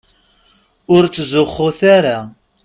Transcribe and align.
Ur 0.95 1.03
ttzuxxut 1.07 1.79
ara. 1.97 2.17